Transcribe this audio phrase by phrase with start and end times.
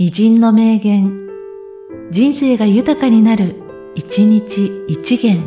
[0.00, 1.26] 偉人の名言、
[2.12, 3.56] 人生が豊かになる、
[3.96, 5.42] 一日一元。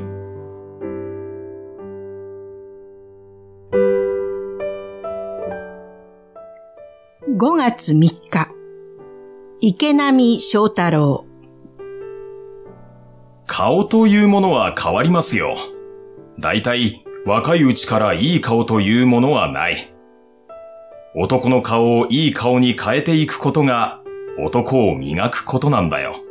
[7.30, 8.50] 5月3日、
[9.62, 11.24] 池波正太郎。
[13.48, 15.56] 顔というものは変わりますよ。
[16.42, 19.96] だいたい若いうちからいい顔というものはない。
[21.16, 24.01] 男の顔をいい顔に変えていくことが
[24.42, 26.24] 男を磨くことなんだよ。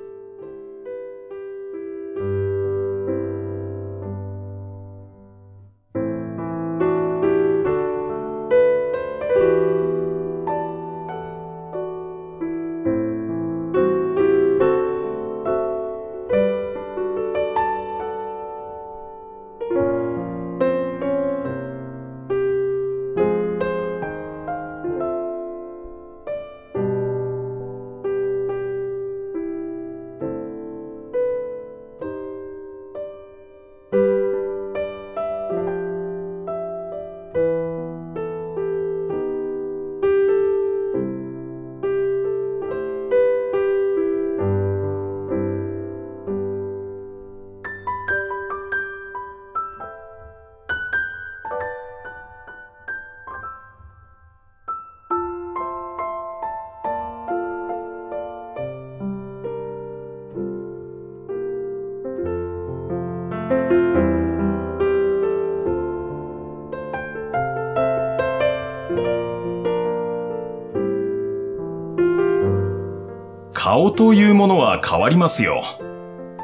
[73.63, 75.63] 顔というものは変わりますよ。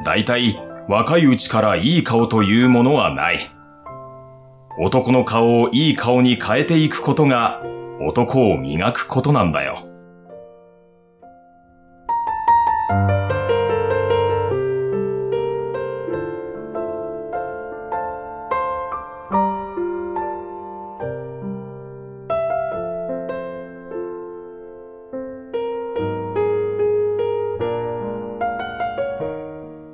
[0.05, 3.39] 大体若いうちからいい顔というものはない。
[4.79, 7.63] 男の顔をいい顔に変えていくことが
[8.03, 9.89] 男を磨くことなんだよ。